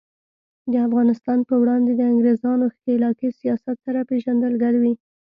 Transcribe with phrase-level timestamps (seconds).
[0.71, 4.93] د افغانستان په وړاندې د انګریزانو ښکیلاکي سیاست سره پیژندګلوي.